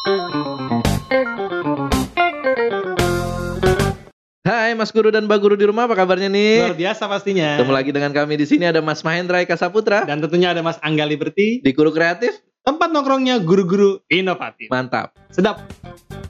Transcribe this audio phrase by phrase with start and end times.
[0.00, 0.14] Hai
[4.72, 6.38] Mas Guru dan Mbak Guru di rumah, apa kabarnya Luar
[6.70, 6.78] nih?
[6.78, 7.58] biasa pastinya.
[7.58, 10.78] Ketemu lagi dengan kami di sini ada Mas Mahendra Eka Saputra Dan tentunya ada Mas
[10.80, 12.38] Angga Liberty, di Guru Kreatif.
[12.62, 14.68] tempat nongkrongnya guru-guru inovatif.
[14.68, 15.16] Mantap.
[15.28, 15.64] Sedap,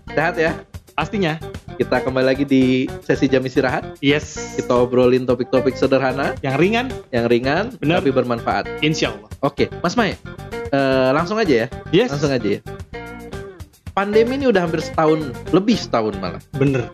[0.08, 0.54] Sehat ya?
[0.94, 1.36] pastinya.
[1.76, 2.64] Kita kembali lagi di
[3.02, 3.98] sesi jam istirahat.
[4.00, 4.54] Yes.
[4.56, 8.02] Kita obrolin topik-topik sederhana Yang ringan, yang ringan Benar.
[8.02, 8.64] tapi bermanfaat.
[8.80, 9.28] insya Allah.
[9.40, 10.16] Oke, Mas Mai.
[10.68, 11.66] eh, langsung aja ya.
[11.92, 12.10] Yes.
[12.10, 12.60] Langsung aja ya.
[13.98, 16.38] Pandemi ini udah hampir setahun, lebih setahun malah.
[16.54, 16.86] Bener.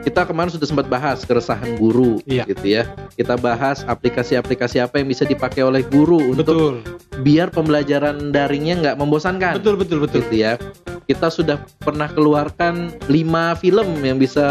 [0.00, 2.48] Kita kemarin sudah sempat bahas keresahan guru Iya.
[2.48, 2.88] gitu ya.
[3.12, 6.74] Kita bahas aplikasi-aplikasi apa yang bisa dipakai oleh guru untuk Betul.
[7.20, 9.60] biar pembelajaran daringnya nggak membosankan.
[9.60, 10.24] Betul, betul, betul.
[10.24, 10.56] Gitu ya.
[11.04, 14.48] Kita sudah pernah keluarkan 5 film yang bisa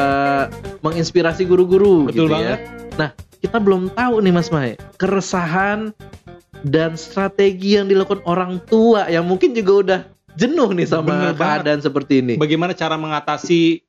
[0.85, 2.59] menginspirasi guru-guru Betul gitu banget.
[2.61, 3.01] ya.
[3.01, 3.09] Nah,
[3.41, 5.89] kita belum tahu nih Mas Mai, keresahan
[6.61, 9.99] dan strategi yang dilakukan orang tua yang mungkin juga udah
[10.39, 11.59] jenuh nih sama Bener banget.
[11.67, 12.33] keadaan seperti ini.
[12.39, 13.83] Bagaimana cara mengatasi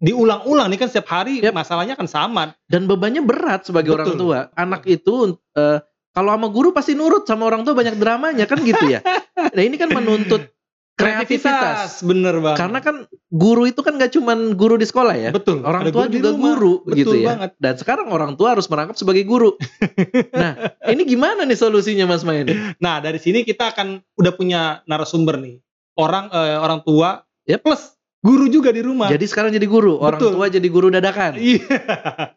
[0.00, 1.52] diulang-ulang nih kan setiap hari Yap.
[1.52, 2.56] masalahnya kan sama.
[2.66, 4.00] Dan bebannya berat sebagai Betul.
[4.00, 4.38] orang tua.
[4.56, 5.78] Anak itu eh,
[6.14, 9.00] kalau sama guru pasti nurut sama orang tua banyak dramanya kan gitu ya.
[9.34, 10.46] Nah, ini kan menuntut
[11.00, 12.06] kreativitas.
[12.06, 12.58] bener banget.
[12.60, 12.96] Karena kan
[13.34, 15.30] guru itu kan gak cuman guru di sekolah ya.
[15.34, 15.66] betul.
[15.66, 16.54] Orang tua juga rumah.
[16.54, 17.34] guru Betul gitu ya.
[17.34, 17.50] banget.
[17.58, 19.58] Dan sekarang orang tua harus merangkap sebagai guru.
[20.38, 20.54] nah,
[20.86, 22.46] ini gimana nih solusinya Mas Main?
[22.78, 25.58] Nah, dari sini kita akan udah punya narasumber nih.
[25.94, 27.60] Orang eh, orang tua Yep.
[27.60, 27.82] plus
[28.18, 29.12] guru juga di rumah.
[29.12, 30.32] Jadi sekarang jadi guru, orang Betul.
[30.34, 31.36] tua jadi guru dadakan.
[31.36, 31.60] Iya.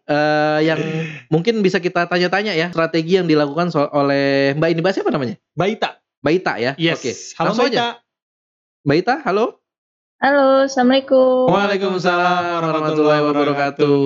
[0.03, 0.79] Eh, yang
[1.27, 5.35] mungkin bisa kita tanya-tanya ya, strategi yang dilakukan so- oleh Mbak ini Mbak siapa namanya?
[5.51, 5.95] Baita.
[6.19, 6.71] Mbak Ita ya.
[6.75, 6.99] Yes.
[6.99, 7.11] Oke.
[7.39, 7.75] Halo Langsung Baita.
[7.75, 7.85] aja.
[8.83, 9.45] Mbak Ita, halo.
[10.17, 11.45] Halo, Assalamualaikum.
[11.47, 13.97] Waalaikumsalam warahmatullahi wabarakatuh.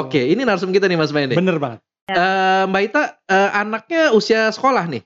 [0.00, 1.34] Oke, ini narsum kita nih Mas Mbak ini.
[1.36, 1.78] Bener banget.
[2.08, 5.04] Eh, Mbak Ita, eh, anaknya usia sekolah nih.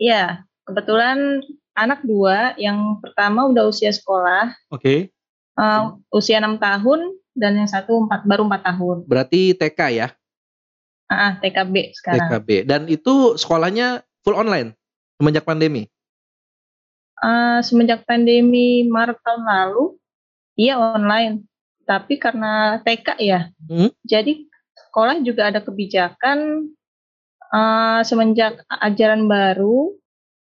[0.00, 5.10] Iya, kebetulan anak dua, yang pertama udah usia sekolah, Oke.
[5.54, 8.96] eh, usia enam tahun, dan yang satu empat, baru empat tahun.
[9.04, 10.08] Berarti TK ya,
[11.04, 12.32] Ah, TKB sekarang.
[12.32, 12.48] TKB.
[12.64, 14.72] Dan itu sekolahnya full online
[15.20, 15.84] semenjak pandemi.
[17.20, 19.84] Eh, semenjak pandemi Maret tahun lalu,
[20.56, 21.44] iya online.
[21.84, 23.92] Tapi karena TK ya, Hmm.
[24.00, 24.48] jadi
[24.88, 26.70] sekolah juga ada kebijakan
[27.54, 29.94] eh, semenjak ajaran baru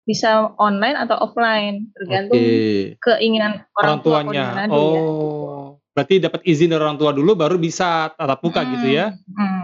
[0.07, 2.95] bisa online atau offline, tergantung Oke.
[3.03, 4.45] keinginan orang, Orang tua tuanya.
[4.55, 5.01] koordinasi ya.
[5.03, 5.65] Oh.
[5.91, 9.11] Berarti dapat izin dari orang tua dulu baru bisa tatap muka Hmm, gitu ya.
[9.11, 9.63] hmm.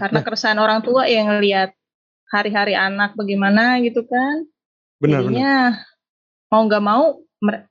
[0.00, 1.76] Karena keresahan orang tua yang ngelihat
[2.32, 4.48] hari-hari anak bagaimana gitu kan.
[5.02, 5.36] Benar benar.
[5.36, 5.54] Jadinya
[6.48, 7.04] mau nggak mau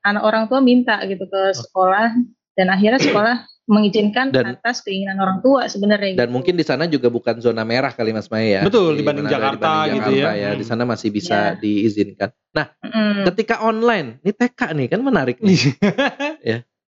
[0.05, 2.13] anak orang tua minta gitu ke sekolah
[2.53, 6.19] dan akhirnya sekolah mengizinkan Dan- atas keinginan orang tua sebenarnya.
[6.19, 6.35] Dan gitu.
[6.35, 8.61] mungkin di sana juga bukan zona merah kali Mas Maya ya.
[8.67, 10.49] Betul, Di dibanding Jakarta gitu Jakarta ya.
[10.51, 10.69] Di Hmm.
[10.69, 11.55] sana masih bisa Ya.
[11.55, 12.29] diizinkan.
[12.51, 13.23] Nah, Mm-mm.
[13.31, 15.55] ketika online, ini TK nih kan menarik nih.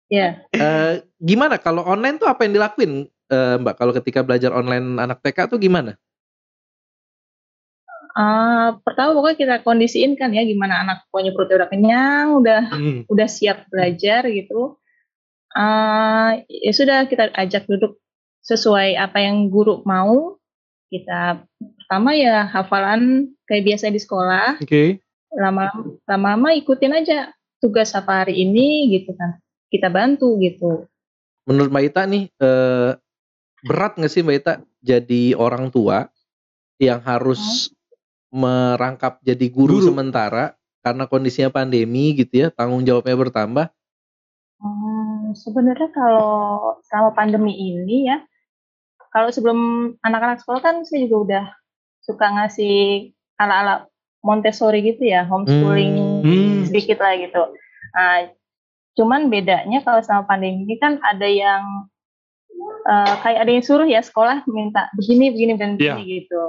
[0.08, 0.28] ya.
[0.48, 2.92] Eh, gimana kalau online tuh apa yang dilakuin
[3.28, 3.74] eh, Mbak?
[3.76, 5.96] Kalau ketika belajar online anak TK tuh gimana?
[8.12, 13.00] Eh, pertama pokoknya kita kondisiin kan ya gimana anak pokoknya perutnya udah kenyang, udah Hmm.
[13.08, 14.76] udah siap belajar gitu.
[15.52, 18.00] Eh ya sudah kita ajak duduk
[18.42, 20.36] sesuai apa yang guru mau.
[20.92, 24.60] Kita pertama ya hafalan kayak biasa di sekolah.
[24.60, 25.00] Oke.
[25.32, 29.40] Lama-lama lama-lama ikutin aja tugas apa hari ini gitu kan.
[29.72, 30.84] Kita bantu gitu.
[31.48, 32.90] Menurut Mbak Ita nih, eh,
[33.64, 34.54] berat nggak sih Mbak Ita
[34.84, 36.12] jadi orang tua
[36.76, 37.72] yang harus
[38.28, 39.88] merangkap jadi guru, Guru.
[39.92, 43.66] sementara karena kondisinya pandemi gitu ya, tanggung jawabnya bertambah.
[45.32, 48.20] Hmm, sebenarnya kalau selama pandemi ini ya,
[49.08, 51.44] kalau sebelum anak-anak sekolah kan saya juga udah
[52.04, 53.08] suka ngasih
[53.40, 53.88] ala-ala
[54.20, 56.62] Montessori gitu ya, homeschooling Hmm.
[56.68, 57.42] sedikit lah gitu.
[57.96, 58.28] Nah,
[58.92, 61.88] cuman bedanya kalau selama pandemi ini kan ada yang
[62.86, 65.96] eh, kayak ada yang suruh ya sekolah minta begini, begini dan Iya.
[65.96, 66.42] begini gitu.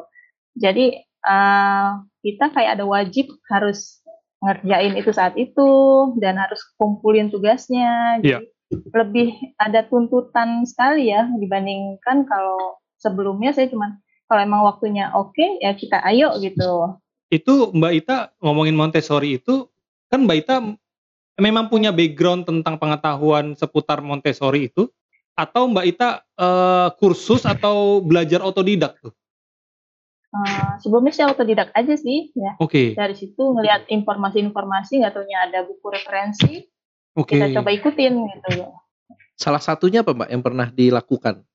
[0.59, 0.85] Jadi
[1.23, 1.89] eh,
[2.19, 4.03] kita kayak ada wajib harus
[4.43, 5.71] ngerjain itu saat itu
[6.19, 8.19] dan harus kumpulin tugasnya.
[8.19, 8.43] Iya.
[8.43, 8.52] Jadi
[8.93, 13.99] lebih ada tuntutan sekali ya dibandingkan kalau sebelumnya saya cuman
[14.29, 16.97] kalau emang waktunya oke ya kita ayo gitu.
[17.29, 19.67] Itu Mbak Ita ngomongin Montessori itu
[20.09, 20.55] kan Mbak Ita
[21.41, 24.89] memang punya background tentang pengetahuan seputar Montessori itu
[25.33, 29.13] atau Mbak Ita eh, kursus atau belajar otodidak tuh?
[30.33, 32.57] Eh, sebelumnya saya otodidak aja sih ya.
[32.57, 32.97] Oke.
[32.97, 36.72] Dari situ ngelihat informasi-informasi nggak taunya ada buku referensi
[37.13, 37.37] Oke.
[37.37, 38.49] kita coba ikutin gitu.
[39.37, 41.45] Salah satunya apa Mbak yang pernah dilakukan?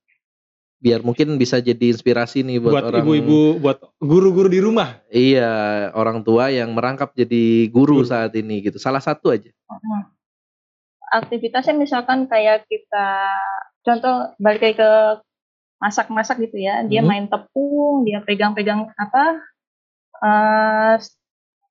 [0.79, 5.03] biar mungkin bisa jadi inspirasi nih buat, buat orang ibu-ibu, buat guru-guru di rumah.
[5.11, 8.07] iya orang tua yang merangkap jadi guru Guru.
[8.07, 9.51] saat ini gitu salah satu aja.
[11.11, 13.07] Aktivitasnya misalkan kayak kita
[13.83, 14.91] contoh balik lagi ke
[15.83, 16.87] masak-masak gitu ya.
[16.87, 17.07] Dia Mhm.
[17.11, 19.23] main tepung, dia pegang-pegang apa
[20.19, 20.95] eh,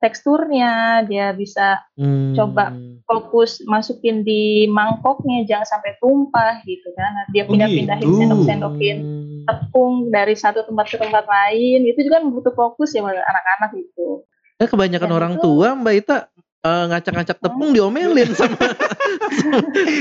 [0.00, 2.32] teksturnya, dia bisa Hmm.
[2.32, 2.72] Coba.
[3.08, 7.24] Fokus masukin di mangkoknya jangan sampai tumpah gitu kan.
[7.32, 8.20] Dia Oh, pindah-pindahin gitu.
[8.20, 8.96] sendok-sendokin
[9.42, 11.88] tepung dari satu tempat ke tempat lain.
[11.88, 14.28] Itu juga butuh fokus ya buat anak-anak itu.
[14.60, 16.18] Eh, kebanyakan Dan orang itu- tua Mbak Ita
[16.58, 18.58] eh, ngacak-ngacak tepung diomelin sama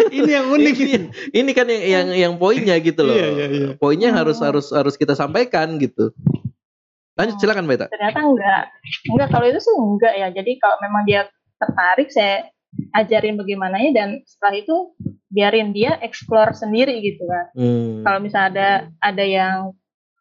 [0.10, 0.96] Ini yang unik ini,
[1.32, 3.16] ini kan yang yang yang poinnya gitu loh.
[3.16, 3.68] Iya, iya, iya.
[3.78, 4.46] Poinnya harus Oh.
[4.46, 6.12] harus harus kita sampaikan gitu.
[7.16, 7.40] Lanjut Oh.
[7.40, 7.86] silakan Mbak Ita.
[7.88, 8.64] ternyata enggak
[9.08, 11.22] enggak kalau itu sih enggak ya jadi kalau memang dia
[11.56, 12.46] tertarik saya
[12.94, 14.76] ajarin bagaimananya dan setelah itu
[15.28, 18.04] biarin dia explore sendiri gitu kan Hmm.
[18.04, 18.70] kalau misalnya ada
[19.04, 19.56] ada yang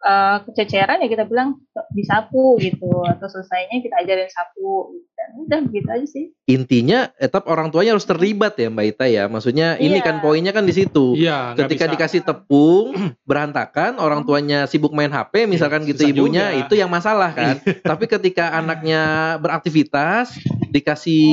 [0.06, 1.58] eh, kececeran ya kita bilang
[1.90, 5.10] disapu gitu atau selesainya kita ajarin sapu gitu.
[5.12, 9.26] dan udah begitu aja sih Intinya tetap orang tuanya harus terlibat ya Mbak Ita ya.
[9.26, 10.06] Maksudnya ini Iya.
[10.06, 11.18] kan poinnya kan di situ.
[11.18, 11.92] Iya, nggak Ketika bisa.
[11.98, 12.86] dikasih tepung
[13.26, 16.60] berantakan, orang tuanya sibuk main HP, misalkan gitu susah ibunya, juga.
[16.62, 17.58] itu yang masalah kan.
[17.58, 19.02] Tapi ketika anaknya
[19.36, 20.38] beraktivitas,
[20.70, 21.26] dikasih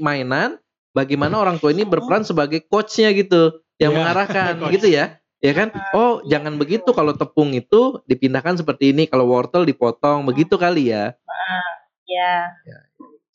[0.00, 0.56] mainan,
[0.90, 4.72] bagaimana orang tua ini berperan sebagai coachnya gitu, yang Iya, mengarahkan coach.
[4.72, 5.20] gitu ya.
[5.46, 5.70] Ya kan?
[5.94, 11.14] Oh, jangan begitu kalau tepung itu dipindahkan seperti ini, kalau wortel dipotong, begitu kali ya.
[12.06, 12.50] ya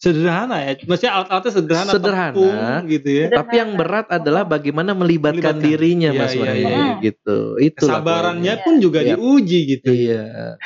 [0.02, 0.74] sederhana ya.
[0.82, 2.34] Maksudnya alat-alatnya sederhana, Sederhana.
[2.34, 3.24] tepung gitu ya.
[3.30, 3.38] Sederhana.
[3.46, 5.62] Tapi yang berat adalah bagaimana melibatkan, Melibatkan.
[5.62, 6.86] dirinya Iya, Mas iya, Wahyu, iya.
[7.06, 7.38] gitu.
[7.62, 8.66] Itu Kesabarannya poinnya.
[8.66, 9.16] pun juga Iya.
[9.16, 9.90] diuji gitu.
[9.94, 10.58] Iya.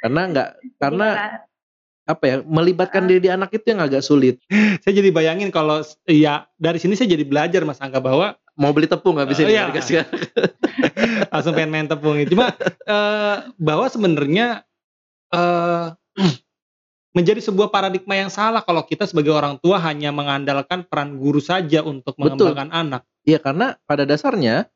[0.00, 0.48] Karena enggak
[0.80, 1.48] karena Jadi,
[2.08, 4.40] apa ya melibatkan diri di anak itu yang agak sulit.
[4.80, 8.84] Saya jadi bayangin kalau ya dari sini saya jadi belajar Mas Angga bahwa Mau beli
[8.84, 9.72] tepung nggak bisa Oh, iya.
[9.72, 10.04] dikasih
[11.32, 12.36] langsung pengen main tepung itu.
[12.36, 12.52] Cuma
[12.84, 14.68] eh, bahwa sebenarnya
[15.32, 15.86] eh
[17.16, 21.82] menjadi sebuah paradigma yang salah kalau kita sebagai orang tua hanya mengandalkan peran guru saja
[21.82, 22.52] untuk Betul.
[22.54, 23.02] mengembangkan anak.
[23.24, 24.68] Iya karena pada dasarnya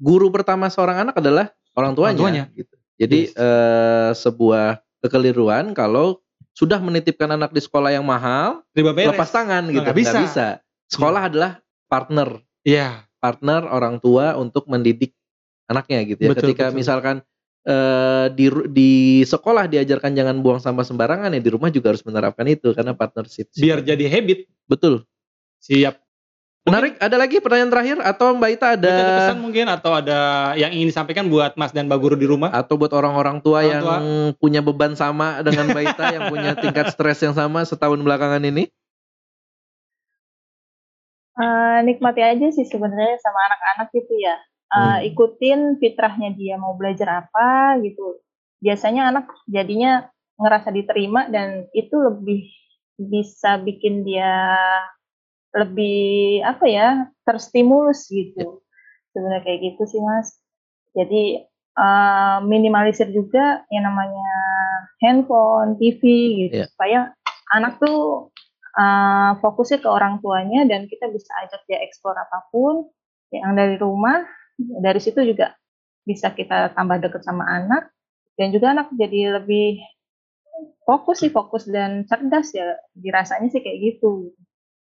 [0.00, 2.14] guru pertama seorang anak adalah orang tuanya.
[2.14, 2.44] Orang tuanya.
[2.56, 2.74] Gitu.
[2.94, 3.34] Jadi Yes.
[3.36, 4.66] eh, sebuah
[5.02, 6.22] kekeliruan kalau
[6.54, 9.82] sudah menitipkan anak di sekolah yang mahal, lepas tangan gitu.
[9.82, 10.18] nggak bisa.
[10.22, 10.46] bisa.
[10.86, 11.58] Sekolah adalah
[11.90, 13.02] partner, Iya.
[13.24, 15.16] Partner orang tua untuk mendidik
[15.64, 16.30] anaknya gitu ya.
[16.36, 16.76] Betul, Ketika betul.
[16.76, 17.16] misalkan
[17.64, 18.90] eh, di di
[19.24, 23.48] sekolah diajarkan jangan buang sampah sembarangan ya di rumah juga harus menerapkan itu karena partnership.
[23.56, 24.44] Biar jadi habit.
[24.68, 25.08] betul.
[25.64, 25.96] Siap.
[26.64, 26.96] Menarik.
[26.96, 30.18] Ada lagi pertanyaan terakhir atau Mbak Ita ada Ada pesan mungkin atau ada
[30.56, 32.48] yang ingin disampaikan buat Mas dan Mbak Guru di rumah?
[32.52, 33.96] atau buat orang-orang tua Orang yang tua.
[34.40, 38.72] punya beban sama dengan Mbak Ita yang punya tingkat stres yang sama setahun belakangan ini?
[41.34, 44.36] Eh, nikmati aja sih sebenarnya sama anak-anak gitu ya.
[44.74, 45.00] Eh, Hmm.
[45.10, 48.18] ikutin fitrahnya dia mau belajar apa gitu.
[48.58, 50.08] Biasanya anak jadinya
[50.40, 52.50] ngerasa diterima dan itu lebih
[52.98, 54.58] bisa bikin dia
[55.54, 56.88] lebih apa ya
[57.22, 58.62] terstimulus gitu.
[59.14, 60.34] Sebenarnya kayak gitu sih mas.
[60.94, 64.30] Jadi eh, minimalisir juga yang namanya
[65.02, 66.02] handphone TV
[66.46, 66.56] gitu.
[66.62, 66.66] Iya.
[66.74, 66.98] supaya
[67.54, 68.33] anak tuh
[68.74, 72.90] eh, fokusnya ke orang tuanya dan kita bisa ajak dia eksplor apa pun
[73.30, 74.22] yang dari rumah
[74.56, 75.54] dari situ juga
[76.02, 77.90] bisa kita tambah deket sama anak
[78.34, 79.82] dan juga anak jadi lebih
[80.82, 84.30] fokus sih fokus dan cerdas ya dirasanya sih kayak gitu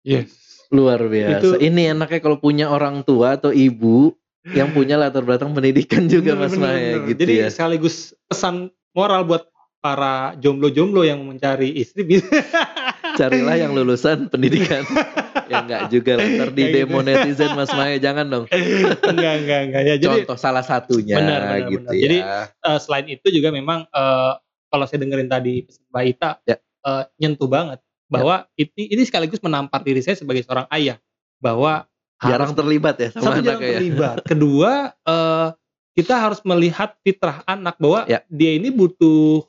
[0.03, 0.67] Yes.
[0.69, 1.39] Luar biasa.
[1.39, 4.11] Itu- Ini enaknya kalau punya orang tua atau ibu
[4.51, 7.07] yang punya latar belakang pendidikan juga Bener, Mas bener, Maya bener.
[7.07, 7.47] gitu Jadi ya.
[7.47, 9.47] sekaligus pesan moral buat
[9.79, 12.27] para jomblo-jomblo yang mencari istri bisa
[13.15, 14.83] Carilah yang lulusan pendidikan.
[15.51, 16.27] ya enggak juga lah.
[16.27, 16.75] Ntar di gitu.
[16.75, 18.45] demo netizen Mas Maya jangan dong.
[18.49, 19.95] enggak enggak enggak ya.
[19.97, 21.93] Jadi Contoh salah satunya Benar, benar, gitu benar.
[21.93, 22.01] ya.
[22.01, 22.19] Jadi,
[22.49, 24.33] eh, selain itu juga memang eh,
[24.67, 25.55] kalau saya dengerin tadi
[25.91, 26.57] Mbak Ita Ya.
[26.59, 31.01] eh, nyentuh banget bahwa ini ini sekaligus menampar diri saya sebagai seorang ayah
[31.39, 31.89] bahwa
[32.21, 33.77] jarang harus- terlibat ya sama satu jarang anaknya ya.
[33.77, 34.17] terlibat.
[34.23, 35.49] Kedua, eh,
[35.93, 38.25] kita harus melihat fitrah anak bahwa Ya.
[38.27, 39.45] dia ini butuh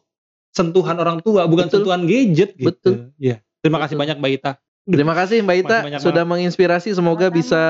[0.53, 1.83] sentuhan orang tua, bukan Betul.
[1.83, 2.69] sentuhan gadget gitu.
[2.69, 2.93] Betul.
[3.17, 3.41] Ya.
[3.59, 4.03] Terima kasih Betul.
[4.05, 4.51] banyak Mbak Ita.
[4.83, 6.89] Terima kasih Mbak Ita banyak sudah menginspirasi.
[6.93, 7.39] Semoga Sama-sama.
[7.39, 7.61] bisa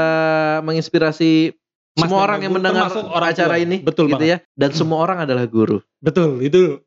[0.61, 1.31] menginspirasi
[1.93, 3.63] Mas semua orang yang Guru, mendengar orang acara tua.
[3.63, 3.77] ini.
[3.79, 4.41] Betul gitu banget.
[4.43, 4.57] ya.
[4.57, 5.77] Dan semua orang adalah guru.
[6.01, 6.81] Betul, itu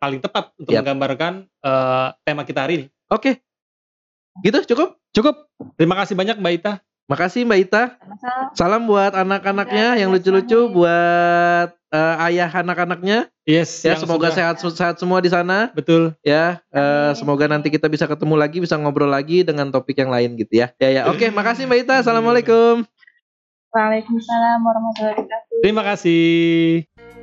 [0.00, 0.80] paling tepat untuk Yap.
[0.80, 2.86] menggambarkan eh, tema kita hari ini.
[3.12, 3.36] Oke.
[4.40, 4.96] Gitu cukup?
[5.12, 5.44] Cukup.
[5.76, 6.72] Terima kasih banyak Mbak Ita.
[7.10, 7.82] Makasih Mbak Ita.
[8.56, 13.28] Salam buat anak-anaknya Ya, yang lucu-lucu, buat eh, ayah anak-anaknya.
[13.50, 13.82] Yes.
[13.82, 15.74] Ya semoga sudah- sehat sehat semua di sana.
[15.74, 16.14] Betul.
[16.22, 17.18] Ya, eh, Amin.
[17.18, 20.70] semoga nanti kita bisa ketemu lagi, bisa ngobrol lagi dengan topik yang lain gitu ya.
[20.78, 21.02] Ya ya.
[21.10, 21.94] Oke, makasih Mbak Ita.
[22.06, 22.86] Assalamualaikum.
[23.70, 26.22] Waalaikumsalam warahmatullahi wabarakatuh Terima kasih.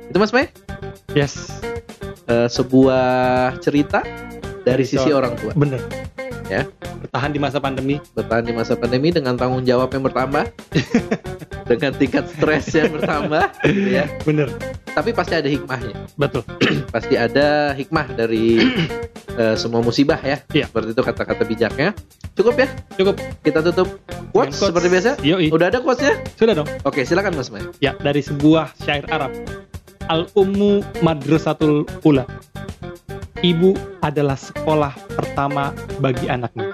[0.08, 0.48] Itu Mas May,
[1.12, 1.48] Yes,
[2.24, 3.04] eh, sebuah
[3.60, 4.00] cerita
[4.62, 5.52] dari Dari sisi orang tua.
[5.52, 5.80] bener.
[6.48, 6.64] Ya.
[6.98, 8.00] Bertahan di masa pandemi.
[8.12, 10.48] Bertahan di masa pandemi dengan tanggung jawab yang bertambah,
[11.68, 14.04] dengan tingkat stres yang bertambah, gitu ya.
[14.24, 14.48] Bener,
[14.96, 15.94] Tapi pasti ada hikmahnya.
[16.16, 16.42] betul.
[16.94, 18.64] Pasti ada hikmah dari
[19.40, 20.40] eh, semua musibah ya.
[20.50, 20.66] Iya.
[20.72, 21.92] Seperti itu kata-kata bijaknya.
[22.34, 22.68] Cukup ya?
[22.96, 23.14] Cukup.
[23.44, 24.00] Kita tutup
[24.32, 25.10] quotes, seperti biasa.
[25.22, 25.52] Yoi.
[25.52, 26.18] Udah ada quotesnya?
[26.34, 26.68] Sudah dong.
[26.82, 27.62] Oke, silakan Mas May.
[27.78, 29.30] Ya, dari sebuah syair Arab.
[30.08, 32.24] Al-Ummu Madrasatul Ula.
[33.38, 35.70] Ibu adalah sekolah pertama
[36.02, 36.67] bagi anaknya.